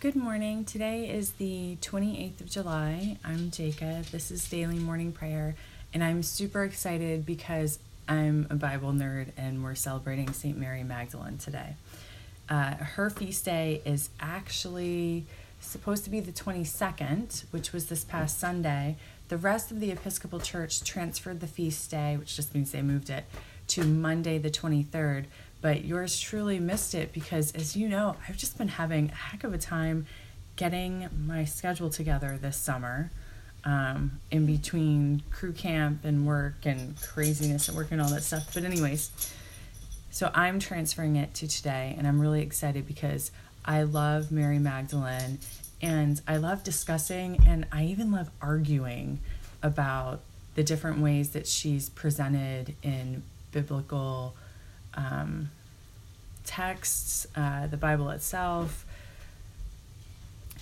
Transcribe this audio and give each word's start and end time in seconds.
Good 0.00 0.16
morning. 0.16 0.64
Today 0.64 1.10
is 1.10 1.32
the 1.32 1.76
28th 1.82 2.40
of 2.40 2.50
July. 2.50 3.18
I'm 3.22 3.50
Jacob. 3.50 4.06
This 4.06 4.30
is 4.30 4.48
Daily 4.48 4.78
Morning 4.78 5.12
Prayer, 5.12 5.56
and 5.92 6.02
I'm 6.02 6.22
super 6.22 6.64
excited 6.64 7.26
because 7.26 7.78
I'm 8.08 8.46
a 8.48 8.54
Bible 8.54 8.92
nerd 8.92 9.26
and 9.36 9.62
we're 9.62 9.74
celebrating 9.74 10.32
St. 10.32 10.56
Mary 10.56 10.82
Magdalene 10.84 11.36
today. 11.36 11.74
Uh, 12.48 12.76
her 12.76 13.10
feast 13.10 13.44
day 13.44 13.82
is 13.84 14.08
actually 14.18 15.26
supposed 15.60 16.04
to 16.04 16.10
be 16.10 16.20
the 16.20 16.32
22nd, 16.32 17.44
which 17.50 17.74
was 17.74 17.88
this 17.88 18.02
past 18.02 18.38
Sunday. 18.38 18.96
The 19.28 19.36
rest 19.36 19.70
of 19.70 19.80
the 19.80 19.90
Episcopal 19.90 20.40
Church 20.40 20.82
transferred 20.82 21.40
the 21.40 21.46
feast 21.46 21.90
day, 21.90 22.16
which 22.16 22.36
just 22.36 22.54
means 22.54 22.72
they 22.72 22.80
moved 22.80 23.10
it, 23.10 23.26
to 23.66 23.84
Monday 23.84 24.38
the 24.38 24.50
23rd 24.50 25.26
but 25.60 25.84
yours 25.84 26.18
truly 26.18 26.58
missed 26.58 26.94
it 26.94 27.12
because, 27.12 27.52
as 27.52 27.76
you 27.76 27.88
know, 27.88 28.16
I've 28.28 28.36
just 28.36 28.56
been 28.56 28.68
having 28.68 29.10
a 29.10 29.14
heck 29.14 29.44
of 29.44 29.52
a 29.52 29.58
time 29.58 30.06
getting 30.56 31.08
my 31.26 31.44
schedule 31.44 31.90
together 31.90 32.38
this 32.40 32.56
summer. 32.56 33.10
Um, 33.62 34.20
in 34.30 34.46
between 34.46 35.22
crew 35.30 35.52
camp 35.52 36.06
and 36.06 36.26
work 36.26 36.64
and 36.64 36.98
craziness 37.02 37.68
at 37.68 37.74
work 37.74 37.88
and 37.90 38.00
all 38.00 38.08
that 38.08 38.22
stuff. 38.22 38.54
But, 38.54 38.64
anyways, 38.64 39.10
so 40.10 40.30
I'm 40.34 40.58
transferring 40.60 41.16
it 41.16 41.34
to 41.34 41.46
today, 41.46 41.94
and 41.98 42.08
I'm 42.08 42.18
really 42.18 42.40
excited 42.40 42.86
because 42.86 43.30
I 43.64 43.82
love 43.82 44.32
Mary 44.32 44.58
Magdalene 44.58 45.38
and 45.82 46.20
I 46.26 46.36
love 46.36 46.64
discussing 46.64 47.42
and 47.46 47.66
I 47.72 47.84
even 47.84 48.10
love 48.10 48.30
arguing 48.40 49.20
about 49.62 50.20
the 50.54 50.62
different 50.62 50.98
ways 50.98 51.30
that 51.30 51.46
she's 51.46 51.88
presented 51.88 52.74
in 52.82 53.22
biblical 53.52 54.34
um, 54.94 55.50
texts, 56.44 57.26
uh, 57.36 57.66
the 57.66 57.76
Bible 57.76 58.10
itself, 58.10 58.84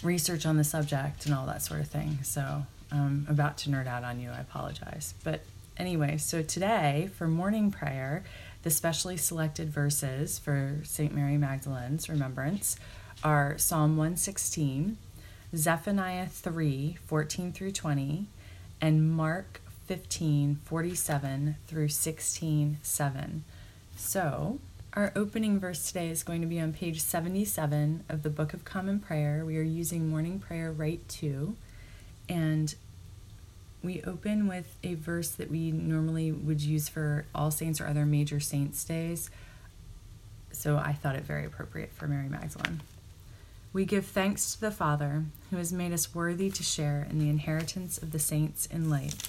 research 0.02 0.46
on 0.46 0.56
the 0.56 0.64
subject, 0.64 1.26
and 1.26 1.34
all 1.34 1.46
that 1.46 1.62
sort 1.62 1.80
of 1.80 1.88
thing. 1.88 2.18
So 2.22 2.64
I'm 2.90 3.26
about 3.28 3.58
to 3.58 3.70
nerd 3.70 3.86
out 3.86 4.04
on 4.04 4.20
you. 4.20 4.30
I 4.30 4.40
apologize. 4.40 5.14
But 5.24 5.42
anyway, 5.76 6.18
so 6.18 6.42
today 6.42 7.10
for 7.16 7.26
morning 7.26 7.70
prayer, 7.70 8.24
the 8.62 8.70
specially 8.70 9.16
selected 9.16 9.70
verses 9.70 10.38
for 10.38 10.80
St. 10.84 11.14
Mary 11.14 11.36
Magdalene's 11.36 12.08
remembrance 12.08 12.76
are 13.22 13.58
Psalm 13.58 13.96
116, 13.96 14.96
Zephaniah 15.54 16.26
3 16.26 16.98
14 17.06 17.52
through 17.52 17.72
20, 17.72 18.26
and 18.80 19.10
Mark 19.10 19.60
15 19.86 20.60
47 20.64 21.56
through 21.66 21.88
16 21.88 22.78
7. 22.82 23.44
So, 23.98 24.60
our 24.94 25.12
opening 25.16 25.58
verse 25.58 25.88
today 25.88 26.08
is 26.08 26.22
going 26.22 26.40
to 26.40 26.46
be 26.46 26.60
on 26.60 26.72
page 26.72 27.00
77 27.00 28.04
of 28.08 28.22
the 28.22 28.30
Book 28.30 28.54
of 28.54 28.64
Common 28.64 29.00
Prayer. 29.00 29.44
We 29.44 29.58
are 29.58 29.62
using 29.62 30.08
Morning 30.08 30.38
Prayer 30.38 30.70
Rite 30.70 31.06
2, 31.08 31.56
and 32.28 32.74
we 33.82 34.00
open 34.04 34.46
with 34.46 34.76
a 34.84 34.94
verse 34.94 35.30
that 35.32 35.50
we 35.50 35.72
normally 35.72 36.30
would 36.30 36.60
use 36.62 36.88
for 36.88 37.26
All 37.34 37.50
Saints 37.50 37.80
or 37.80 37.88
other 37.88 38.06
major 38.06 38.38
saints' 38.38 38.84
days. 38.84 39.30
So 40.52 40.78
I 40.78 40.92
thought 40.92 41.16
it 41.16 41.24
very 41.24 41.44
appropriate 41.44 41.92
for 41.92 42.06
Mary 42.06 42.28
Magdalene. 42.28 42.80
We 43.72 43.84
give 43.84 44.06
thanks 44.06 44.54
to 44.54 44.60
the 44.60 44.70
Father 44.70 45.24
who 45.50 45.56
has 45.56 45.72
made 45.72 45.92
us 45.92 46.14
worthy 46.14 46.50
to 46.52 46.62
share 46.62 47.06
in 47.10 47.18
the 47.18 47.28
inheritance 47.28 47.98
of 47.98 48.12
the 48.12 48.20
saints 48.20 48.64
in 48.66 48.88
light. 48.88 49.28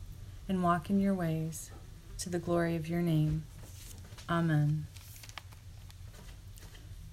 and 0.51 0.61
walk 0.61 0.89
in 0.89 0.99
your 0.99 1.13
ways 1.13 1.71
to 2.17 2.29
the 2.29 2.37
glory 2.37 2.75
of 2.75 2.89
your 2.89 3.01
name. 3.01 3.45
Amen. 4.29 4.85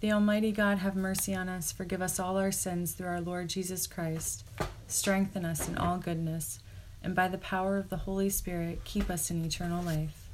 The 0.01 0.11
Almighty 0.11 0.51
God 0.51 0.79
have 0.79 0.97
mercy 0.97 1.37
on 1.37 1.49
us, 1.49 1.71
forgive 1.71 2.03
us 2.03 2.19
all 2.19 2.37
our 2.37 2.51
sins 2.51 2.95
through 2.95 3.07
our 3.07 3.21
Lord 3.21 3.49
Jesus 3.49 3.87
Christ, 3.87 4.45
strengthen 4.89 5.45
us 5.45 5.69
in 5.69 5.79
all 5.79 5.99
goodness, 5.99 6.59
and 7.01 7.15
by 7.15 7.29
the 7.29 7.39
power 7.39 7.77
of 7.77 7.91
the 7.91 7.99
Holy 7.99 8.29
Spirit, 8.29 8.83
keep 8.85 9.09
us 9.09 9.31
in 9.31 9.45
eternal 9.45 9.85
life. 9.85 10.29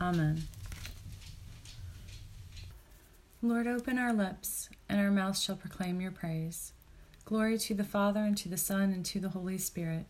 Amen. 0.00 0.44
Lord, 3.42 3.66
open 3.66 3.98
our 3.98 4.14
lips, 4.14 4.70
and 4.88 4.98
our 4.98 5.10
mouths 5.10 5.42
shall 5.42 5.56
proclaim 5.56 6.00
your 6.00 6.12
praise. 6.12 6.72
Glory 7.26 7.58
to 7.58 7.74
the 7.74 7.84
Father, 7.84 8.20
and 8.20 8.38
to 8.38 8.48
the 8.48 8.56
Son, 8.56 8.90
and 8.90 9.04
to 9.04 9.20
the 9.20 9.28
Holy 9.28 9.58
Spirit, 9.58 10.06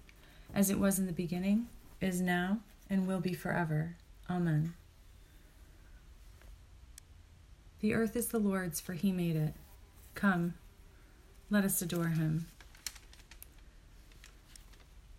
as 0.55 0.71
it 0.71 0.79
was 0.79 1.01
in 1.01 1.07
the 1.07 1.13
beginning 1.13 1.67
is 2.01 2.21
now, 2.21 2.59
and 2.89 3.07
will 3.07 3.21
be 3.21 3.35
forever. 3.35 3.97
Amen. 4.31 4.75
The 7.81 7.95
earth 7.95 8.17
is 8.17 8.29
the 8.29 8.39
Lord's, 8.39 8.81
for 8.81 8.95
he 8.95 9.13
made 9.13 9.37
it. 9.37 9.55
Come, 10.15 10.55
let 11.51 11.65
us 11.65 11.81
adore 11.81 12.09
him. 12.09 12.47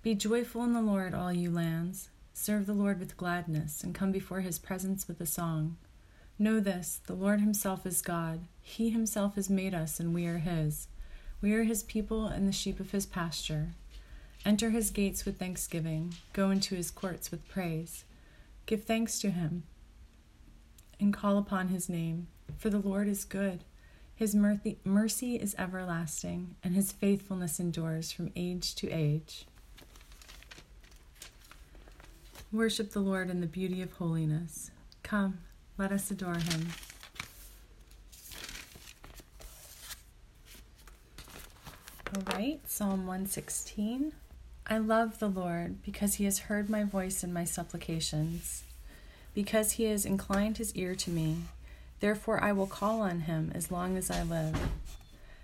Be 0.01 0.15
joyful 0.15 0.63
in 0.63 0.73
the 0.73 0.81
Lord, 0.81 1.13
all 1.13 1.31
you 1.31 1.51
lands. 1.51 2.09
Serve 2.33 2.65
the 2.65 2.73
Lord 2.73 2.99
with 2.99 3.17
gladness, 3.17 3.83
and 3.83 3.93
come 3.93 4.11
before 4.11 4.41
his 4.41 4.59
presence 4.59 5.07
with 5.07 5.19
a 5.19 5.25
song. 5.25 5.77
Know 6.37 6.59
this 6.61 7.01
the 7.05 7.15
Lord 7.15 7.41
himself 7.41 7.85
is 7.85 8.01
God. 8.01 8.41
He 8.61 8.89
himself 8.91 9.35
has 9.35 9.49
made 9.49 9.73
us, 9.73 9.99
and 9.99 10.13
we 10.13 10.25
are 10.25 10.37
his. 10.37 10.87
We 11.41 11.53
are 11.53 11.63
his 11.63 11.83
people 11.83 12.27
and 12.27 12.47
the 12.47 12.53
sheep 12.53 12.79
of 12.79 12.91
his 12.91 13.05
pasture. 13.05 13.69
Enter 14.45 14.69
his 14.69 14.89
gates 14.89 15.25
with 15.25 15.37
thanksgiving, 15.37 16.15
go 16.33 16.49
into 16.49 16.75
his 16.75 16.91
courts 16.91 17.29
with 17.29 17.47
praise. 17.47 18.05
Give 18.65 18.83
thanks 18.83 19.19
to 19.19 19.31
him 19.31 19.63
and 20.99 21.13
call 21.13 21.37
upon 21.37 21.67
his 21.69 21.89
name, 21.89 22.27
for 22.57 22.69
the 22.69 22.79
Lord 22.79 23.07
is 23.07 23.25
good. 23.25 23.63
His 24.15 24.35
mercy 24.35 25.35
is 25.35 25.55
everlasting, 25.57 26.55
and 26.63 26.75
his 26.75 26.91
faithfulness 26.91 27.59
endures 27.59 28.11
from 28.11 28.31
age 28.35 28.75
to 28.75 28.89
age. 28.89 29.45
Worship 32.51 32.91
the 32.91 32.99
Lord 32.99 33.29
in 33.29 33.41
the 33.41 33.47
beauty 33.47 33.81
of 33.81 33.93
holiness. 33.93 34.71
Come, 35.03 35.39
let 35.77 35.91
us 35.91 36.11
adore 36.11 36.35
him. 36.35 36.67
All 42.15 42.23
right, 42.33 42.59
Psalm 42.67 43.05
116. 43.05 44.13
I 44.71 44.77
love 44.77 45.17
the 45.17 45.29
Lord 45.29 45.81
because 45.81 46.15
he 46.15 46.25
has 46.25 46.41
heard 46.41 46.69
my 46.69 46.83
voice 46.83 47.23
and 47.23 47.33
my 47.33 47.43
supplications, 47.43 48.61
because 49.33 49.73
he 49.73 49.85
has 49.85 50.05
inclined 50.05 50.59
his 50.59 50.75
ear 50.75 50.93
to 50.93 51.09
me. 51.09 51.37
Therefore, 52.01 52.43
I 52.43 52.51
will 52.51 52.67
call 52.67 53.01
on 53.01 53.21
him 53.21 53.51
as 53.55 53.71
long 53.71 53.97
as 53.97 54.11
I 54.11 54.21
live. 54.21 54.55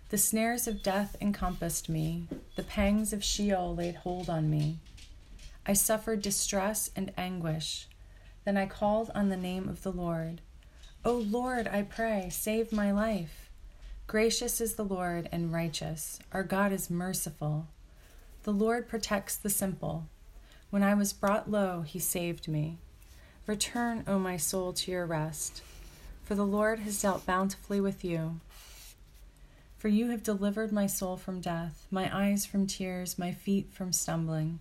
The 0.10 0.20
snares 0.20 0.68
of 0.68 0.84
death 0.84 1.16
encompassed 1.20 1.90
me, 1.90 2.28
the 2.56 2.62
pangs 2.62 3.14
of 3.14 3.24
Sheol 3.24 3.76
laid 3.76 3.96
hold 3.96 4.30
on 4.30 4.52
me. 4.52 4.78
I 5.66 5.74
suffered 5.74 6.22
distress 6.22 6.92
and 6.96 7.12
anguish. 7.18 7.88
Then 8.44 8.58
I 8.58 8.68
called 8.68 9.10
on 9.16 9.30
the 9.30 9.38
name 9.38 9.68
of 9.68 9.82
the 9.82 9.92
Lord. 9.92 10.42
O 11.04 11.14
Lord, 11.14 11.68
I 11.68 11.82
pray, 11.82 12.30
save 12.30 12.72
my 12.72 12.92
life. 12.92 13.50
Gracious 14.06 14.62
is 14.62 14.76
the 14.76 14.86
Lord 14.86 15.28
and 15.32 15.52
righteous. 15.52 16.20
Our 16.32 16.44
God 16.44 16.72
is 16.72 16.92
merciful. 16.92 17.66
The 18.46 18.52
Lord 18.52 18.88
protects 18.88 19.36
the 19.36 19.50
simple. 19.50 20.06
When 20.70 20.84
I 20.84 20.94
was 20.94 21.14
brought 21.14 21.50
low, 21.50 21.82
he 21.82 21.98
saved 21.98 22.48
me. 22.48 22.78
Return, 23.48 24.04
O 24.06 24.20
my 24.20 24.38
soul, 24.38 24.72
to 24.74 24.92
your 24.92 25.08
rest, 25.08 25.64
for 26.24 26.36
the 26.36 26.46
Lord 26.46 26.78
has 26.82 27.02
dealt 27.02 27.26
bountifully 27.26 27.82
with 27.82 28.06
you. 28.06 28.40
For 29.80 29.88
you 29.88 30.12
have 30.12 30.22
delivered 30.22 30.72
my 30.72 30.86
soul 30.86 31.18
from 31.18 31.42
death, 31.42 31.88
my 31.90 32.16
eyes 32.16 32.46
from 32.46 32.68
tears, 32.68 33.18
my 33.18 33.32
feet 33.32 33.74
from 33.74 33.92
stumbling. 33.92 34.60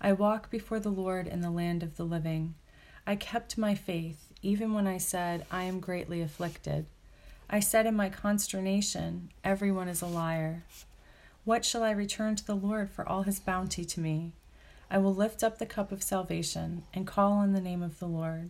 I 0.00 0.12
walk 0.12 0.48
before 0.48 0.78
the 0.78 0.90
Lord 0.90 1.26
in 1.26 1.40
the 1.40 1.50
land 1.50 1.82
of 1.82 1.96
the 1.96 2.04
living. 2.04 2.54
I 3.04 3.16
kept 3.16 3.58
my 3.58 3.74
faith, 3.74 4.32
even 4.42 4.74
when 4.74 4.86
I 4.86 4.98
said, 4.98 5.44
I 5.50 5.64
am 5.64 5.80
greatly 5.80 6.22
afflicted. 6.22 6.86
I 7.50 7.58
said 7.58 7.84
in 7.86 7.96
my 7.96 8.10
consternation, 8.10 9.30
Everyone 9.42 9.88
is 9.88 10.02
a 10.02 10.06
liar. 10.06 10.62
What 11.44 11.64
shall 11.66 11.82
I 11.82 11.90
return 11.90 12.36
to 12.36 12.46
the 12.46 12.56
Lord 12.56 12.88
for 12.88 13.06
all 13.06 13.24
his 13.24 13.38
bounty 13.38 13.84
to 13.84 14.00
me? 14.00 14.32
I 14.90 14.96
will 14.96 15.14
lift 15.14 15.44
up 15.44 15.58
the 15.58 15.66
cup 15.66 15.92
of 15.92 16.02
salvation 16.02 16.84
and 16.94 17.06
call 17.06 17.32
on 17.32 17.52
the 17.52 17.60
name 17.60 17.82
of 17.82 17.98
the 17.98 18.08
Lord. 18.08 18.48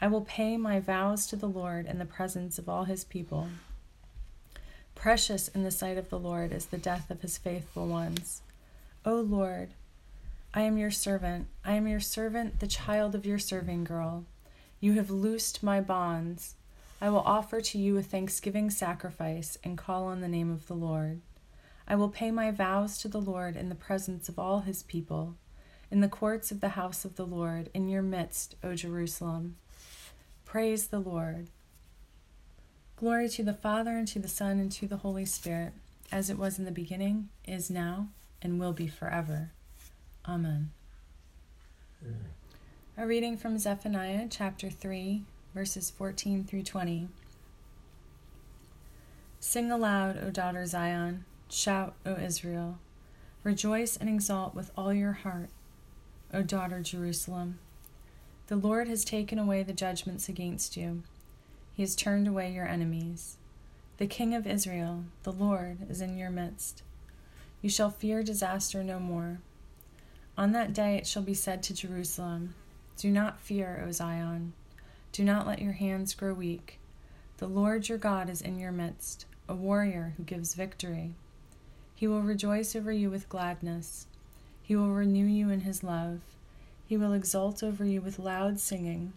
I 0.00 0.06
will 0.06 0.22
pay 0.22 0.56
my 0.56 0.80
vows 0.80 1.26
to 1.26 1.36
the 1.36 1.48
Lord 1.48 1.84
in 1.84 1.98
the 1.98 2.06
presence 2.06 2.58
of 2.58 2.66
all 2.66 2.84
his 2.84 3.04
people. 3.04 3.48
Precious 4.94 5.48
in 5.48 5.64
the 5.64 5.70
sight 5.70 5.98
of 5.98 6.08
the 6.08 6.18
Lord 6.18 6.50
is 6.50 6.66
the 6.66 6.78
death 6.78 7.10
of 7.10 7.20
his 7.20 7.36
faithful 7.36 7.86
ones. 7.86 8.40
O 9.04 9.16
Lord, 9.16 9.74
I 10.54 10.62
am 10.62 10.78
your 10.78 10.90
servant. 10.90 11.46
I 11.62 11.74
am 11.74 11.86
your 11.86 12.00
servant, 12.00 12.60
the 12.60 12.66
child 12.66 13.14
of 13.14 13.26
your 13.26 13.38
serving 13.38 13.84
girl. 13.84 14.24
You 14.80 14.94
have 14.94 15.10
loosed 15.10 15.62
my 15.62 15.82
bonds. 15.82 16.54
I 17.02 17.10
will 17.10 17.20
offer 17.20 17.60
to 17.60 17.78
you 17.78 17.98
a 17.98 18.02
thanksgiving 18.02 18.70
sacrifice 18.70 19.58
and 19.62 19.76
call 19.76 20.04
on 20.04 20.22
the 20.22 20.28
name 20.28 20.50
of 20.50 20.68
the 20.68 20.74
Lord. 20.74 21.20
I 21.90 21.96
will 21.96 22.08
pay 22.08 22.30
my 22.30 22.52
vows 22.52 22.98
to 22.98 23.08
the 23.08 23.20
Lord 23.20 23.56
in 23.56 23.68
the 23.68 23.74
presence 23.74 24.28
of 24.28 24.38
all 24.38 24.60
his 24.60 24.84
people, 24.84 25.34
in 25.90 25.98
the 25.98 26.08
courts 26.08 26.52
of 26.52 26.60
the 26.60 26.68
house 26.68 27.04
of 27.04 27.16
the 27.16 27.26
Lord, 27.26 27.68
in 27.74 27.88
your 27.88 28.00
midst, 28.00 28.54
O 28.62 28.76
Jerusalem. 28.76 29.56
Praise 30.44 30.86
the 30.86 31.00
Lord. 31.00 31.48
Glory 32.94 33.28
to 33.30 33.42
the 33.42 33.52
Father, 33.52 33.96
and 33.96 34.06
to 34.06 34.20
the 34.20 34.28
Son, 34.28 34.60
and 34.60 34.70
to 34.70 34.86
the 34.86 34.98
Holy 34.98 35.24
Spirit, 35.24 35.72
as 36.12 36.30
it 36.30 36.38
was 36.38 36.60
in 36.60 36.64
the 36.64 36.70
beginning, 36.70 37.28
is 37.44 37.70
now, 37.70 38.06
and 38.40 38.60
will 38.60 38.72
be 38.72 38.86
forever. 38.86 39.50
Amen. 40.28 40.70
A 42.96 43.04
reading 43.04 43.36
from 43.36 43.58
Zephaniah 43.58 44.28
chapter 44.30 44.70
3, 44.70 45.24
verses 45.56 45.90
14 45.90 46.44
through 46.44 46.62
20. 46.62 47.08
Sing 49.40 49.72
aloud, 49.72 50.22
O 50.22 50.30
daughter 50.30 50.64
Zion. 50.66 51.24
Shout, 51.52 51.94
O 52.06 52.14
Israel. 52.14 52.78
Rejoice 53.42 53.96
and 53.96 54.08
exult 54.08 54.54
with 54.54 54.70
all 54.76 54.94
your 54.94 55.12
heart, 55.12 55.48
O 56.32 56.42
daughter 56.42 56.80
Jerusalem. 56.80 57.58
The 58.46 58.54
Lord 58.54 58.86
has 58.86 59.04
taken 59.04 59.36
away 59.36 59.64
the 59.64 59.72
judgments 59.72 60.28
against 60.28 60.76
you, 60.76 61.02
He 61.74 61.82
has 61.82 61.96
turned 61.96 62.28
away 62.28 62.52
your 62.52 62.68
enemies. 62.68 63.36
The 63.96 64.06
King 64.06 64.32
of 64.32 64.46
Israel, 64.46 65.04
the 65.24 65.32
Lord, 65.32 65.90
is 65.90 66.00
in 66.00 66.16
your 66.16 66.30
midst. 66.30 66.84
You 67.62 67.68
shall 67.68 67.90
fear 67.90 68.22
disaster 68.22 68.84
no 68.84 69.00
more. 69.00 69.40
On 70.38 70.52
that 70.52 70.72
day 70.72 70.96
it 70.96 71.06
shall 71.06 71.22
be 71.22 71.34
said 71.34 71.64
to 71.64 71.74
Jerusalem, 71.74 72.54
Do 72.96 73.10
not 73.10 73.40
fear, 73.40 73.84
O 73.84 73.90
Zion. 73.90 74.52
Do 75.10 75.24
not 75.24 75.48
let 75.48 75.60
your 75.60 75.72
hands 75.72 76.14
grow 76.14 76.32
weak. 76.32 76.78
The 77.38 77.48
Lord 77.48 77.88
your 77.88 77.98
God 77.98 78.30
is 78.30 78.40
in 78.40 78.60
your 78.60 78.72
midst, 78.72 79.26
a 79.48 79.54
warrior 79.54 80.14
who 80.16 80.22
gives 80.22 80.54
victory. 80.54 81.16
He 82.00 82.08
will 82.08 82.22
rejoice 82.22 82.74
over 82.74 82.90
you 82.90 83.10
with 83.10 83.28
gladness. 83.28 84.06
He 84.62 84.74
will 84.74 84.88
renew 84.88 85.26
you 85.26 85.50
in 85.50 85.60
his 85.60 85.84
love. 85.84 86.20
He 86.86 86.96
will 86.96 87.12
exult 87.12 87.62
over 87.62 87.84
you 87.84 88.00
with 88.00 88.18
loud 88.18 88.58
singing, 88.58 89.12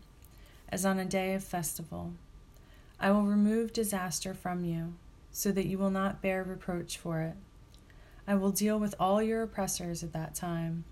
as 0.68 0.85
on 0.85 1.00
a 1.00 1.06
day 1.06 1.33
of 1.33 1.45
festival. 1.45 2.12
I 3.00 3.12
will 3.12 3.24
remove 3.24 3.71
disaster 3.71 4.33
from 4.33 4.65
you, 4.65 4.95
so 5.31 5.50
that 5.53 5.65
you 5.65 5.77
will 5.77 5.91
not 5.91 6.21
bear 6.21 6.44
reproach 6.44 6.97
for 6.97 7.21
it. 7.21 7.35
I 8.27 8.35
will 8.35 8.51
deal 8.51 8.77
with 8.77 8.95
all 9.00 9.24
your 9.24 9.44
oppressors 9.44 10.03
at 10.03 10.12
that 10.12 10.35
time, 10.35 10.83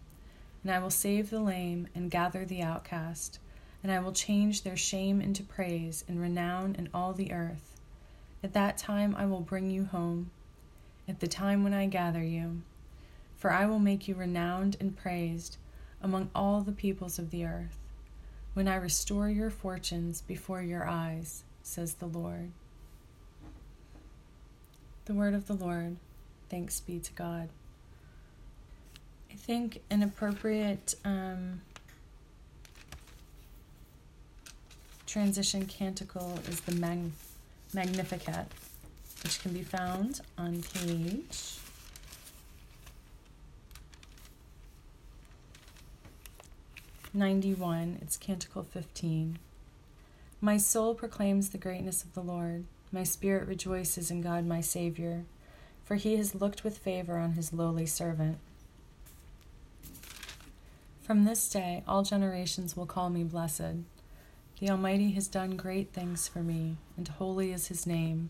and 0.64 0.72
I 0.72 0.80
will 0.80 0.92
save 0.92 1.30
the 1.30 1.42
lame 1.42 1.90
and 1.94 2.10
gather 2.10 2.46
the 2.46 2.62
outcast, 2.62 3.38
and 3.84 3.92
I 3.92 4.00
will 4.00 4.14
change 4.14 4.62
their 4.62 4.78
shame 4.78 5.20
into 5.20 5.44
praise 5.44 6.06
and 6.08 6.22
renown 6.22 6.74
in 6.74 6.88
all 6.94 7.12
the 7.12 7.34
earth. 7.34 7.82
At 8.42 8.54
that 8.54 8.78
time 8.78 9.14
I 9.14 9.26
will 9.26 9.42
bring 9.42 9.70
you 9.70 9.84
home 9.84 10.32
at 11.08 11.20
the 11.20 11.28
time 11.28 11.64
when 11.64 11.74
I 11.74 11.86
gather 11.88 12.24
you. 12.24 12.62
For 13.38 13.52
I 13.52 13.66
will 13.66 13.80
make 13.80 14.08
you 14.08 14.16
renowned 14.16 14.78
and 14.80 14.96
praised 14.96 15.58
among 16.02 16.30
all 16.34 16.62
the 16.62 16.72
peoples 16.72 17.20
of 17.20 17.30
the 17.30 17.46
earth, 17.46 17.78
when 18.54 18.68
I 18.68 18.76
restore 18.76 19.30
your 19.30 19.50
fortunes 19.50 20.22
before 20.22 20.62
your 20.62 20.88
eyes, 20.88 21.44
says 21.64 21.96
the 21.96 22.08
Lord. 22.08 22.52
The 25.06 25.14
word 25.14 25.34
of 25.34 25.48
the 25.48 25.54
Lord. 25.54 25.98
Thanks 26.50 26.80
be 26.80 27.00
to 27.00 27.14
God. 27.14 27.50
I 29.32 29.36
think 29.36 29.82
an 29.90 30.04
appropriate 30.04 30.96
um, 31.06 31.62
transition 35.06 35.66
canticle 35.66 36.40
is 36.50 36.60
the 36.62 36.76
Mag- 36.76 37.12
Magnificat 37.74 38.48
which 39.24 39.42
can 39.42 39.54
be 39.54 39.64
found 39.64 40.22
on 40.38 40.64
page 40.74 41.58
ninety-one. 47.14 48.00
It's 48.02 48.18
Canticle 48.18 48.64
fifteen. 48.64 49.38
My 50.40 50.58
soul 50.58 50.96
proclaims 50.96 51.50
the 51.50 51.58
greatness 51.58 52.04
of 52.04 52.14
the 52.14 52.22
Lord. 52.22 52.66
My 52.92 53.04
spirit 53.04 53.48
rejoices 53.48 54.10
in 54.10 54.22
God 54.22 54.46
my 54.46 54.62
Savior, 54.62 55.24
for 55.86 55.96
he 55.96 56.18
has 56.18 56.36
looked 56.36 56.64
with 56.64 56.78
favor 56.78 57.18
on 57.18 57.34
his 57.34 57.54
lowly 57.54 57.86
servant. 57.86 58.38
From 61.02 61.26
this 61.26 61.50
day 61.50 61.84
all 61.88 62.04
generations 62.04 62.76
will 62.76 62.86
call 62.86 63.10
me 63.10 63.24
blessed. 63.24 63.84
The 64.60 64.70
Almighty 64.70 65.12
has 65.12 65.28
done 65.28 65.58
great 65.58 65.92
things 65.92 66.28
for 66.28 66.40
me, 66.40 66.78
and 66.96 67.08
holy 67.08 67.52
is 67.52 67.68
his 67.68 67.86
name. 67.86 68.30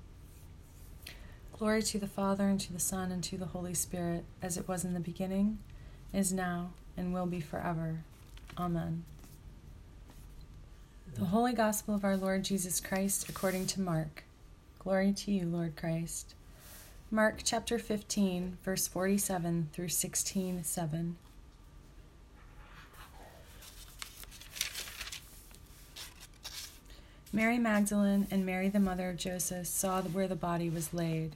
Glory 1.61 1.83
to 1.83 1.99
the 1.99 2.07
Father, 2.07 2.47
and 2.47 2.59
to 2.59 2.73
the 2.73 2.79
Son, 2.79 3.11
and 3.11 3.23
to 3.23 3.37
the 3.37 3.45
Holy 3.45 3.75
Spirit, 3.75 4.25
as 4.41 4.57
it 4.57 4.67
was 4.67 4.83
in 4.83 4.95
the 4.95 4.99
beginning, 4.99 5.59
is 6.11 6.33
now, 6.33 6.71
and 6.97 7.13
will 7.13 7.27
be 7.27 7.39
forever. 7.39 7.99
Amen. 8.57 9.03
The 11.13 11.25
Holy 11.25 11.53
Gospel 11.53 11.93
of 11.93 12.03
our 12.03 12.17
Lord 12.17 12.43
Jesus 12.43 12.79
Christ 12.79 13.29
according 13.29 13.67
to 13.67 13.79
Mark. 13.79 14.23
Glory 14.79 15.13
to 15.13 15.31
you, 15.31 15.45
Lord 15.45 15.75
Christ. 15.75 16.33
Mark 17.11 17.41
chapter 17.43 17.77
15, 17.77 18.57
verse 18.65 18.87
47 18.87 19.69
through 19.71 19.89
16 19.89 20.63
7. 20.63 21.15
Mary 27.31 27.59
Magdalene 27.59 28.25
and 28.31 28.47
Mary, 28.47 28.67
the 28.67 28.79
mother 28.79 29.11
of 29.11 29.17
Joseph, 29.17 29.67
saw 29.67 30.01
where 30.01 30.27
the 30.27 30.35
body 30.35 30.67
was 30.67 30.91
laid. 30.91 31.33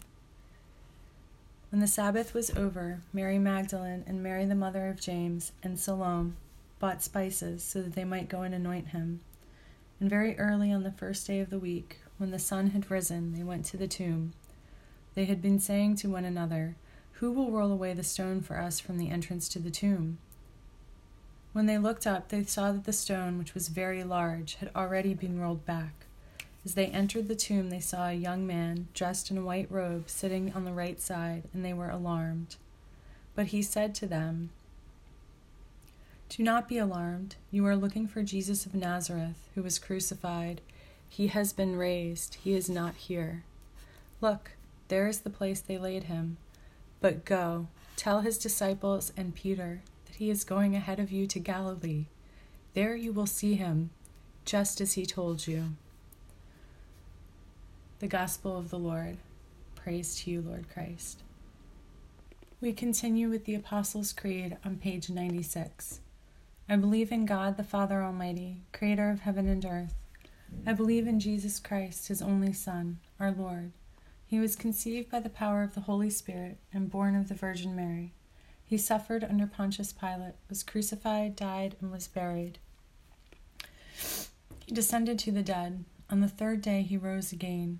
When 1.71 1.81
the 1.81 1.87
Sabbath 1.87 2.33
was 2.33 2.51
over, 2.51 3.01
Mary 3.11 3.39
Magdalene 3.39 4.03
and 4.07 4.21
Mary 4.21 4.45
the 4.45 4.55
mother 4.55 4.87
of 4.87 5.01
James 5.01 5.51
and 5.63 5.79
Salome 5.79 6.33
bought 6.79 7.01
spices 7.01 7.63
so 7.63 7.81
that 7.81 7.93
they 7.93 8.05
might 8.05 8.29
go 8.29 8.43
and 8.43 8.53
anoint 8.53 8.89
him. 8.89 9.21
And 9.99 10.09
very 10.09 10.37
early 10.37 10.71
on 10.71 10.83
the 10.83 10.91
first 10.91 11.25
day 11.25 11.39
of 11.39 11.49
the 11.49 11.59
week, 11.59 11.99
when 12.17 12.31
the 12.31 12.39
sun 12.39 12.71
had 12.71 12.91
risen, 12.91 13.33
they 13.33 13.43
went 13.43 13.65
to 13.65 13.77
the 13.77 13.87
tomb. 13.87 14.33
They 15.15 15.25
had 15.25 15.41
been 15.41 15.59
saying 15.59 15.95
to 15.97 16.09
one 16.09 16.25
another, 16.25 16.75
Who 17.13 17.31
will 17.31 17.51
roll 17.51 17.71
away 17.71 17.93
the 17.93 18.03
stone 18.03 18.41
for 18.41 18.59
us 18.59 18.79
from 18.79 18.97
the 18.97 19.09
entrance 19.09 19.49
to 19.49 19.59
the 19.59 19.71
tomb? 19.71 20.19
When 21.53 21.65
they 21.65 21.77
looked 21.77 22.05
up, 22.05 22.29
they 22.29 22.43
saw 22.43 22.73
that 22.73 22.83
the 22.83 22.93
stone, 22.93 23.37
which 23.37 23.53
was 23.53 23.69
very 23.69 24.03
large, 24.03 24.55
had 24.55 24.69
already 24.75 25.13
been 25.13 25.39
rolled 25.39 25.65
back. 25.65 26.05
As 26.65 26.73
they 26.73 26.87
entered 26.87 27.27
the 27.27 27.35
tomb, 27.35 27.69
they 27.69 27.79
saw 27.79 28.09
a 28.09 28.13
young 28.13 28.47
man 28.47 28.87
dressed 28.95 29.29
in 29.29 29.37
a 29.37 29.43
white 29.43 29.69
robe 29.69 30.09
sitting 30.09 30.51
on 30.53 30.65
the 30.65 30.73
right 30.73 30.99
side, 30.99 31.43
and 31.53 31.63
they 31.63 31.73
were 31.73 31.91
alarmed. 31.91 32.55
But 33.35 33.47
he 33.47 33.61
said 33.61 33.93
to 33.95 34.07
them, 34.07 34.49
Do 36.27 36.41
not 36.41 36.67
be 36.67 36.79
alarmed. 36.79 37.35
You 37.51 37.67
are 37.67 37.75
looking 37.75 38.07
for 38.07 38.23
Jesus 38.23 38.65
of 38.65 38.73
Nazareth, 38.73 39.47
who 39.53 39.61
was 39.61 39.77
crucified. 39.77 40.61
He 41.07 41.27
has 41.27 41.53
been 41.53 41.75
raised. 41.75 42.37
He 42.43 42.55
is 42.55 42.67
not 42.67 42.95
here. 42.95 43.43
Look, 44.19 44.53
there 44.87 45.07
is 45.07 45.19
the 45.19 45.29
place 45.29 45.59
they 45.59 45.77
laid 45.77 46.05
him. 46.05 46.37
But 46.99 47.25
go, 47.25 47.67
tell 47.95 48.21
his 48.21 48.39
disciples 48.39 49.13
and 49.15 49.35
Peter 49.35 49.81
that 50.07 50.15
he 50.15 50.31
is 50.31 50.43
going 50.43 50.75
ahead 50.75 50.99
of 50.99 51.11
you 51.11 51.27
to 51.27 51.39
Galilee. 51.39 52.05
There 52.73 52.95
you 52.95 53.13
will 53.13 53.27
see 53.27 53.53
him, 53.53 53.91
just 54.45 54.81
as 54.81 54.93
he 54.93 55.05
told 55.05 55.45
you. 55.45 55.75
The 57.99 58.07
Gospel 58.07 58.57
of 58.57 58.71
the 58.71 58.77
Lord. 58.77 59.15
Praise 59.75 60.17
to 60.17 60.29
you, 60.29 60.41
Lord 60.41 60.65
Christ. 60.67 61.23
We 62.59 62.73
continue 62.73 63.29
with 63.29 63.45
the 63.45 63.55
Apostles' 63.55 64.11
Creed 64.11 64.57
on 64.65 64.75
page 64.75 65.09
96. 65.09 66.01
I 66.67 66.75
believe 66.75 67.09
in 67.09 67.25
God 67.25 67.55
the 67.55 67.63
Father 67.63 68.03
Almighty, 68.03 68.57
creator 68.73 69.09
of 69.09 69.21
heaven 69.21 69.47
and 69.47 69.63
earth. 69.63 69.93
I 70.67 70.73
believe 70.73 71.07
in 71.07 71.21
Jesus 71.21 71.57
Christ, 71.57 72.09
his 72.09 72.21
only 72.21 72.51
Son, 72.51 72.99
our 73.17 73.31
Lord. 73.31 73.71
He 74.27 74.41
was 74.41 74.57
conceived 74.57 75.09
by 75.09 75.21
the 75.21 75.29
power 75.29 75.63
of 75.63 75.73
the 75.73 75.81
Holy 75.81 76.09
Spirit 76.09 76.57
and 76.73 76.91
born 76.91 77.15
of 77.15 77.29
the 77.29 77.33
Virgin 77.33 77.77
Mary. 77.77 78.11
He 78.65 78.77
suffered 78.77 79.23
under 79.23 79.47
Pontius 79.47 79.93
Pilate, 79.93 80.35
was 80.49 80.63
crucified, 80.63 81.37
died, 81.37 81.77
and 81.79 81.93
was 81.93 82.09
buried. 82.09 82.59
He 84.65 84.73
descended 84.73 85.17
to 85.19 85.31
the 85.31 85.41
dead. 85.41 85.85
On 86.09 86.19
the 86.19 86.27
third 86.27 86.61
day 86.61 86.81
he 86.81 86.97
rose 86.97 87.31
again. 87.31 87.79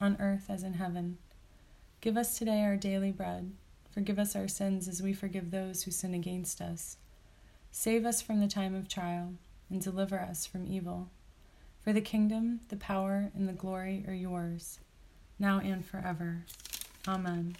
on 0.00 0.16
earth 0.20 0.46
as 0.48 0.62
in 0.62 0.74
heaven. 0.74 1.18
Give 2.00 2.16
us 2.16 2.38
today 2.38 2.62
our 2.62 2.76
daily 2.76 3.12
bread. 3.12 3.52
Forgive 3.90 4.18
us 4.18 4.36
our 4.36 4.48
sins 4.48 4.88
as 4.88 5.02
we 5.02 5.12
forgive 5.12 5.50
those 5.50 5.82
who 5.84 5.90
sin 5.90 6.14
against 6.14 6.60
us 6.60 6.98
Save 7.78 8.06
us 8.06 8.22
from 8.22 8.40
the 8.40 8.48
time 8.48 8.74
of 8.74 8.88
trial, 8.88 9.34
and 9.68 9.82
deliver 9.82 10.18
us 10.18 10.46
from 10.46 10.66
evil. 10.66 11.10
For 11.84 11.92
the 11.92 12.00
kingdom, 12.00 12.60
the 12.70 12.76
power, 12.76 13.30
and 13.34 13.46
the 13.46 13.52
glory 13.52 14.02
are 14.08 14.14
yours, 14.14 14.80
now 15.38 15.60
and 15.60 15.84
forever. 15.84 16.46
Amen. 17.06 17.54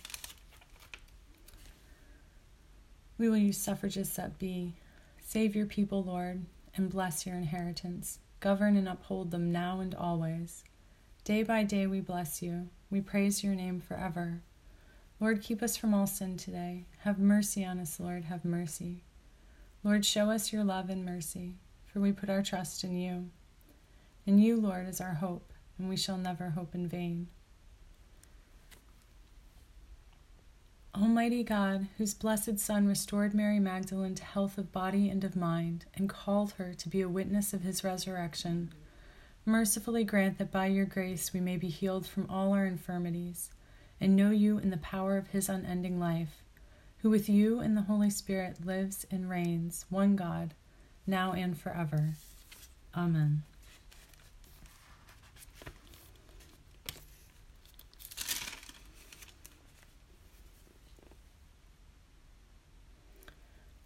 We 3.19 3.29
will 3.29 3.37
use 3.37 3.59
suffrages 3.59 4.19
at 4.19 4.39
B. 4.39 4.73
Save 5.21 5.55
your 5.55 5.67
people, 5.67 6.03
Lord, 6.03 6.47
and 6.75 6.89
bless 6.89 7.27
your 7.27 7.37
inheritance. 7.37 8.19
Govern 8.41 8.79
and 8.79 8.89
uphold 8.89 9.33
them 9.33 9.53
now 9.53 9.81
and 9.81 9.95
always. 9.95 10.65
Day 11.27 11.43
by 11.43 11.65
day 11.65 11.89
we 11.89 11.99
bless 11.99 12.41
you. 12.41 12.69
We 12.89 13.01
praise 13.01 13.43
your 13.43 13.57
name 13.57 13.81
forever. 13.81 14.43
Lord, 15.19 15.43
keep 15.43 15.61
us 15.61 15.77
from 15.77 15.93
all 15.93 16.07
sin 16.07 16.37
today. 16.37 16.85
Have 16.99 17.19
mercy 17.19 17.65
on 17.65 17.81
us, 17.81 17.99
Lord, 17.99 18.27
have 18.27 18.45
mercy. 18.45 19.03
Lord, 19.83 20.07
show 20.07 20.31
us 20.31 20.53
your 20.53 20.63
love 20.63 20.89
and 20.89 21.05
mercy, 21.05 21.55
for 21.85 21.99
we 21.99 22.13
put 22.13 22.31
our 22.31 22.45
trust 22.45 22.85
in 22.85 22.97
you. 22.97 23.31
In 24.25 24.39
you, 24.39 24.55
Lord, 24.55 24.87
is 24.87 25.01
our 25.01 25.15
hope, 25.15 25.53
and 25.81 25.89
we 25.89 25.97
shall 25.97 26.17
never 26.17 26.51
hope 26.51 26.77
in 26.77 26.87
vain. 26.87 27.27
Almighty 30.95 31.43
God, 31.43 31.89
whose 31.99 32.15
blessed 32.15 32.61
Son 32.61 32.87
restored 32.87 33.35
Mary 33.35 33.59
Magdalene 33.59 34.15
to 34.15 34.25
health 34.25 34.59
of 34.59 34.71
body 34.71 35.11
and 35.11 35.25
of 35.25 35.35
mind, 35.35 35.87
and 35.97 36.09
called 36.09 36.53
her 36.53 36.73
to 36.75 36.89
be 36.89 37.01
a 37.01 37.09
witness 37.09 37.53
of 37.53 37.63
his 37.63 37.83
resurrection, 37.83 38.73
mercifully 39.47 40.05
grant 40.05 40.39
that 40.39 40.51
by 40.51 40.67
your 40.67 40.85
grace 40.85 41.33
we 41.33 41.41
may 41.41 41.57
be 41.57 41.69
healed 41.69 42.07
from 42.07 42.29
all 42.29 42.53
our 42.53 42.67
infirmities, 42.67 43.51
and 44.01 44.15
know 44.15 44.31
you 44.31 44.59
in 44.59 44.71
the 44.71 44.77
power 44.77 45.17
of 45.17 45.29
his 45.29 45.49
unending 45.49 45.99
life 45.99 46.43
who 47.07 47.11
with 47.11 47.29
you 47.29 47.61
and 47.61 47.77
the 47.77 47.83
Holy 47.83 48.11
Spirit 48.11 48.67
lives 48.67 49.07
and 49.11 49.31
reigns, 49.31 49.87
one 49.91 50.17
God, 50.17 50.55
now 51.07 51.33
and 51.33 51.57
forever. 51.57 52.15
Amen. 52.97 53.45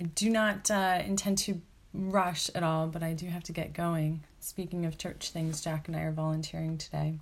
I 0.00 0.04
do 0.04 0.30
not 0.30 0.70
uh, 0.70 1.02
intend 1.04 1.38
to 1.38 1.60
rush 1.92 2.50
at 2.54 2.62
all, 2.62 2.86
but 2.86 3.02
I 3.02 3.12
do 3.14 3.26
have 3.26 3.42
to 3.44 3.52
get 3.52 3.72
going. 3.72 4.22
Speaking 4.40 4.84
of 4.86 4.96
church 4.98 5.30
things, 5.30 5.60
Jack 5.60 5.88
and 5.88 5.96
I 5.96 6.02
are 6.02 6.12
volunteering 6.12 6.78
today 6.78 7.14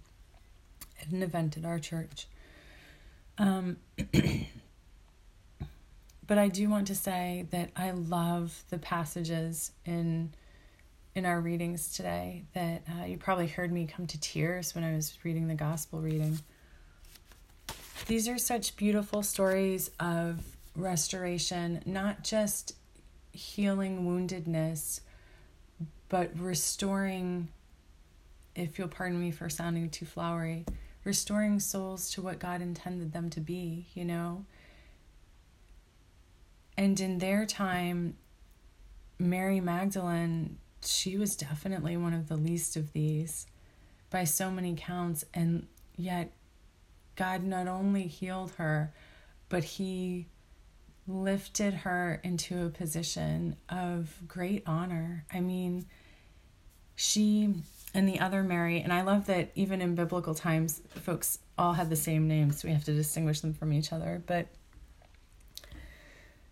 at 1.00 1.08
an 1.08 1.22
event 1.22 1.56
at 1.56 1.64
our 1.64 1.78
church. 1.78 2.26
Um, 3.38 3.78
but 6.26 6.38
I 6.38 6.48
do 6.48 6.68
want 6.68 6.86
to 6.88 6.94
say 6.94 7.46
that 7.50 7.70
I 7.76 7.92
love 7.92 8.64
the 8.70 8.78
passages 8.78 9.72
in 9.84 10.32
in 11.14 11.24
our 11.24 11.40
readings 11.40 11.94
today 11.94 12.44
that 12.52 12.82
uh, 12.90 13.06
you 13.06 13.16
probably 13.16 13.46
heard 13.46 13.72
me 13.72 13.86
come 13.86 14.06
to 14.06 14.20
tears 14.20 14.74
when 14.74 14.84
I 14.84 14.92
was 14.94 15.16
reading 15.24 15.48
the 15.48 15.54
gospel 15.54 16.02
reading. 16.02 16.40
These 18.06 18.28
are 18.28 18.36
such 18.36 18.76
beautiful 18.76 19.22
stories 19.22 19.90
of 19.98 20.55
restoration, 20.76 21.82
not 21.84 22.22
just 22.22 22.74
healing 23.32 24.06
woundedness, 24.06 25.00
but 26.08 26.38
restoring, 26.38 27.48
if 28.54 28.78
you'll 28.78 28.88
pardon 28.88 29.20
me 29.20 29.30
for 29.30 29.48
sounding 29.48 29.90
too 29.90 30.06
flowery, 30.06 30.64
restoring 31.04 31.60
souls 31.60 32.10
to 32.10 32.22
what 32.22 32.38
God 32.38 32.60
intended 32.60 33.12
them 33.12 33.30
to 33.30 33.40
be, 33.40 33.86
you 33.94 34.04
know? 34.04 34.44
And 36.76 36.98
in 37.00 37.18
their 37.18 37.46
time, 37.46 38.16
Mary 39.18 39.60
Magdalene, 39.60 40.58
she 40.84 41.16
was 41.16 41.36
definitely 41.36 41.96
one 41.96 42.12
of 42.12 42.28
the 42.28 42.36
least 42.36 42.76
of 42.76 42.92
these 42.92 43.46
by 44.10 44.24
so 44.24 44.50
many 44.50 44.74
counts. 44.76 45.24
And 45.32 45.66
yet, 45.96 46.32
God 47.16 47.42
not 47.42 47.66
only 47.66 48.06
healed 48.06 48.52
her, 48.52 48.92
but 49.48 49.64
He 49.64 50.26
lifted 51.08 51.72
her 51.74 52.20
into 52.24 52.66
a 52.66 52.68
position 52.68 53.56
of 53.68 54.14
great 54.26 54.62
honor. 54.66 55.24
I 55.32 55.40
mean, 55.40 55.86
she 56.96 57.54
and 57.94 58.08
the 58.08 58.20
other 58.20 58.42
Mary, 58.42 58.80
and 58.80 58.92
I 58.92 59.02
love 59.02 59.26
that 59.26 59.50
even 59.54 59.80
in 59.80 59.94
biblical 59.94 60.34
times, 60.34 60.82
folks 60.88 61.38
all 61.56 61.74
had 61.74 61.90
the 61.90 61.96
same 61.96 62.28
names, 62.28 62.60
so 62.60 62.68
we 62.68 62.74
have 62.74 62.84
to 62.84 62.94
distinguish 62.94 63.40
them 63.40 63.54
from 63.54 63.72
each 63.72 63.92
other. 63.92 64.22
But 64.26 64.48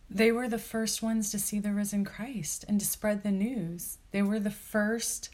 they 0.08 0.30
were 0.30 0.48
the 0.48 0.58
first 0.58 1.02
ones 1.02 1.30
to 1.30 1.38
see 1.38 1.58
the 1.58 1.72
risen 1.72 2.04
Christ 2.04 2.64
and 2.68 2.78
to 2.78 2.86
spread 2.86 3.22
the 3.22 3.30
news. 3.30 3.98
They 4.12 4.22
were 4.22 4.38
the 4.38 4.50
first 4.50 5.30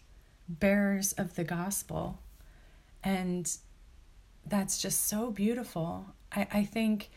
bearers 0.49 1.13
of 1.13 1.35
the 1.35 1.45
gospel. 1.45 2.19
And 3.05 3.51
that's 4.47 4.81
just 4.81 5.07
so 5.07 5.31
beautiful. 5.31 6.07
I, 6.33 6.47
I 6.53 6.65
think 6.65 7.11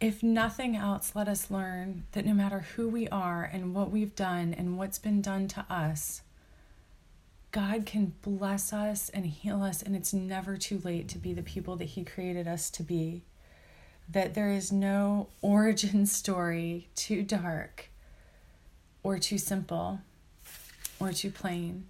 if 0.00 0.22
nothing 0.22 0.76
else, 0.76 1.12
let 1.14 1.28
us 1.28 1.50
learn 1.50 2.04
that 2.12 2.24
no 2.24 2.34
matter 2.34 2.60
who 2.76 2.88
we 2.88 3.08
are 3.08 3.42
and 3.44 3.74
what 3.74 3.90
we've 3.90 4.14
done 4.14 4.54
and 4.54 4.78
what's 4.78 4.98
been 4.98 5.20
done 5.20 5.48
to 5.48 5.64
us, 5.68 6.22
God 7.50 7.86
can 7.86 8.12
bless 8.22 8.72
us 8.72 9.08
and 9.08 9.26
heal 9.26 9.62
us, 9.62 9.82
and 9.82 9.96
it's 9.96 10.12
never 10.12 10.56
too 10.56 10.80
late 10.84 11.08
to 11.08 11.18
be 11.18 11.32
the 11.32 11.42
people 11.42 11.76
that 11.76 11.86
He 11.86 12.04
created 12.04 12.46
us 12.46 12.70
to 12.70 12.82
be 12.82 13.22
that 14.08 14.34
there 14.34 14.50
is 14.50 14.72
no 14.72 15.28
origin 15.42 16.06
story 16.06 16.88
too 16.94 17.22
dark 17.22 17.90
or 19.02 19.18
too 19.18 19.38
simple 19.38 20.00
or 20.98 21.12
too 21.12 21.30
plain 21.30 21.86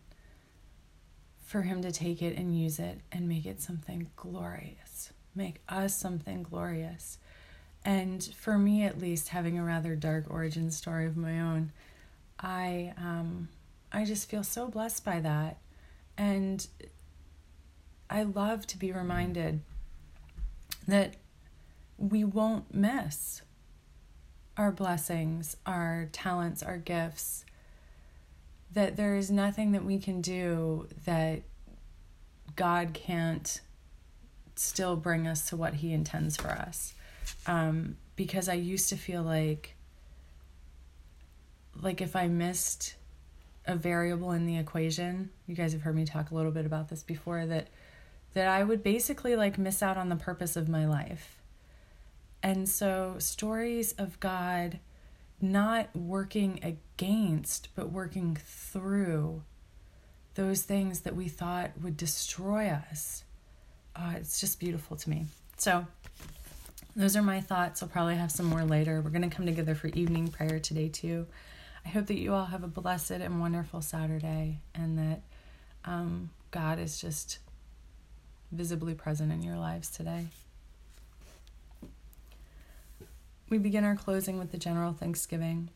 for 1.44 1.62
him 1.62 1.80
to 1.80 1.90
take 1.90 2.20
it 2.20 2.36
and 2.36 2.58
use 2.58 2.78
it 2.78 3.00
and 3.10 3.26
make 3.26 3.46
it 3.46 3.60
something 3.60 4.10
glorious, 4.16 5.12
make 5.34 5.62
us 5.68 5.96
something 5.96 6.42
glorious. 6.42 7.16
And 7.88 8.22
for 8.22 8.58
me, 8.58 8.84
at 8.84 8.98
least, 8.98 9.30
having 9.30 9.58
a 9.58 9.64
rather 9.64 9.96
dark 9.96 10.26
origin 10.28 10.70
story 10.70 11.06
of 11.06 11.16
my 11.16 11.40
own, 11.40 11.72
I 12.38 12.92
um, 12.98 13.48
I 13.90 14.04
just 14.04 14.28
feel 14.28 14.44
so 14.44 14.68
blessed 14.68 15.06
by 15.06 15.20
that, 15.20 15.56
and 16.18 16.66
I 18.10 18.24
love 18.24 18.66
to 18.66 18.78
be 18.78 18.92
reminded 18.92 19.62
that 20.86 21.14
we 21.96 22.24
won't 22.24 22.74
miss 22.74 23.40
our 24.58 24.70
blessings, 24.70 25.56
our 25.64 26.10
talents, 26.12 26.62
our 26.62 26.76
gifts. 26.76 27.46
That 28.70 28.96
there 28.98 29.16
is 29.16 29.30
nothing 29.30 29.72
that 29.72 29.86
we 29.86 29.98
can 29.98 30.20
do 30.20 30.88
that 31.06 31.40
God 32.54 32.92
can't 32.92 33.62
still 34.56 34.94
bring 34.94 35.26
us 35.26 35.48
to 35.48 35.56
what 35.56 35.76
He 35.76 35.94
intends 35.94 36.36
for 36.36 36.48
us. 36.48 36.92
Um, 37.46 37.96
because 38.16 38.48
I 38.48 38.54
used 38.54 38.88
to 38.88 38.96
feel 38.96 39.22
like, 39.22 39.74
like 41.80 42.00
if 42.00 42.16
I 42.16 42.28
missed 42.28 42.96
a 43.66 43.76
variable 43.76 44.32
in 44.32 44.46
the 44.46 44.58
equation, 44.58 45.30
you 45.46 45.54
guys 45.54 45.72
have 45.72 45.82
heard 45.82 45.94
me 45.94 46.04
talk 46.04 46.30
a 46.30 46.34
little 46.34 46.50
bit 46.50 46.66
about 46.66 46.88
this 46.88 47.02
before, 47.02 47.46
that 47.46 47.68
that 48.34 48.48
I 48.48 48.62
would 48.62 48.82
basically 48.82 49.36
like 49.36 49.58
miss 49.58 49.82
out 49.82 49.96
on 49.96 50.08
the 50.08 50.16
purpose 50.16 50.56
of 50.56 50.68
my 50.68 50.86
life. 50.86 51.36
And 52.42 52.68
so 52.68 53.16
stories 53.18 53.92
of 53.92 54.20
God 54.20 54.78
not 55.40 55.94
working 55.94 56.60
against, 56.62 57.68
but 57.74 57.90
working 57.90 58.36
through 58.36 59.42
those 60.34 60.62
things 60.62 61.00
that 61.00 61.16
we 61.16 61.28
thought 61.28 61.72
would 61.82 61.96
destroy 61.96 62.68
us. 62.68 63.24
Uh, 63.96 64.14
it's 64.16 64.40
just 64.40 64.60
beautiful 64.60 64.96
to 64.96 65.10
me. 65.10 65.26
So, 65.56 65.86
those 66.98 67.14
are 67.14 67.22
my 67.22 67.40
thoughts. 67.40 67.80
I'll 67.80 67.88
probably 67.88 68.16
have 68.16 68.32
some 68.32 68.46
more 68.46 68.64
later. 68.64 69.00
We're 69.00 69.10
going 69.10 69.28
to 69.28 69.34
come 69.34 69.46
together 69.46 69.76
for 69.76 69.86
evening 69.86 70.26
prayer 70.26 70.58
today, 70.58 70.88
too. 70.88 71.28
I 71.86 71.90
hope 71.90 72.06
that 72.06 72.18
you 72.18 72.34
all 72.34 72.46
have 72.46 72.64
a 72.64 72.68
blessed 72.68 73.12
and 73.12 73.40
wonderful 73.40 73.82
Saturday 73.82 74.58
and 74.74 74.98
that 74.98 75.22
um, 75.84 76.30
God 76.50 76.80
is 76.80 77.00
just 77.00 77.38
visibly 78.50 78.94
present 78.94 79.30
in 79.30 79.42
your 79.42 79.56
lives 79.56 79.90
today. 79.90 80.26
We 83.48 83.58
begin 83.58 83.84
our 83.84 83.94
closing 83.94 84.36
with 84.36 84.50
the 84.50 84.58
general 84.58 84.92
thanksgiving. 84.92 85.70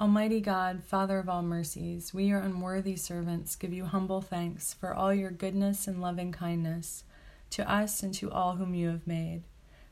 Almighty 0.00 0.40
God, 0.40 0.82
Father 0.82 1.18
of 1.18 1.28
all 1.28 1.42
mercies, 1.42 2.14
we, 2.14 2.24
your 2.24 2.40
unworthy 2.40 2.96
servants, 2.96 3.54
give 3.54 3.74
you 3.74 3.84
humble 3.84 4.22
thanks 4.22 4.72
for 4.72 4.94
all 4.94 5.12
your 5.12 5.30
goodness 5.30 5.86
and 5.86 6.00
loving 6.00 6.32
kindness 6.32 7.04
to 7.50 7.70
us 7.70 8.02
and 8.02 8.14
to 8.14 8.30
all 8.30 8.56
whom 8.56 8.74
you 8.74 8.88
have 8.88 9.06
made. 9.06 9.42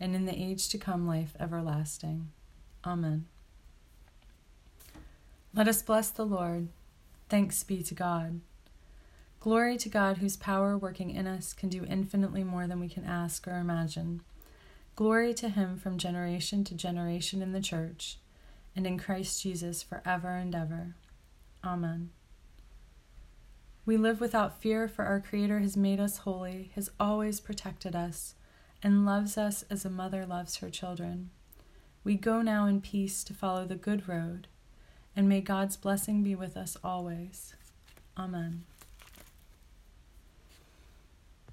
and 0.00 0.14
in 0.14 0.26
the 0.26 0.40
age 0.40 0.68
to 0.68 0.78
come 0.78 1.06
life 1.06 1.34
everlasting. 1.38 2.30
Amen. 2.84 3.26
Let 5.54 5.68
us 5.68 5.82
bless 5.82 6.10
the 6.10 6.26
Lord. 6.26 6.68
Thanks 7.28 7.62
be 7.62 7.82
to 7.82 7.94
God. 7.94 8.40
Glory 9.40 9.76
to 9.78 9.88
God, 9.88 10.18
whose 10.18 10.36
power 10.36 10.76
working 10.76 11.10
in 11.10 11.26
us 11.26 11.52
can 11.52 11.68
do 11.68 11.84
infinitely 11.84 12.42
more 12.42 12.66
than 12.66 12.80
we 12.80 12.88
can 12.88 13.04
ask 13.04 13.46
or 13.46 13.58
imagine. 13.58 14.20
Glory 14.96 15.32
to 15.34 15.48
him 15.48 15.76
from 15.76 15.96
generation 15.96 16.64
to 16.64 16.74
generation 16.74 17.40
in 17.40 17.52
the 17.52 17.60
church, 17.60 18.18
and 18.74 18.86
in 18.86 18.98
Christ 18.98 19.42
Jesus 19.42 19.82
forever 19.82 20.30
and 20.30 20.54
ever. 20.54 20.96
Amen. 21.64 22.10
We 23.86 23.96
live 23.96 24.20
without 24.20 24.60
fear, 24.60 24.88
for 24.88 25.04
our 25.04 25.20
Creator 25.20 25.60
has 25.60 25.76
made 25.76 26.00
us 26.00 26.18
holy, 26.18 26.72
has 26.74 26.90
always 26.98 27.40
protected 27.40 27.94
us, 27.94 28.34
and 28.82 29.04
loves 29.04 29.36
us 29.36 29.64
as 29.70 29.84
a 29.84 29.90
mother 29.90 30.24
loves 30.24 30.56
her 30.58 30.70
children. 30.70 31.30
We 32.04 32.14
go 32.14 32.42
now 32.42 32.66
in 32.66 32.80
peace 32.80 33.24
to 33.24 33.34
follow 33.34 33.66
the 33.66 33.76
good 33.76 34.08
road, 34.08 34.46
and 35.16 35.28
may 35.28 35.40
God's 35.40 35.76
blessing 35.76 36.22
be 36.22 36.34
with 36.34 36.56
us 36.56 36.76
always. 36.82 37.54
Amen. 38.16 38.64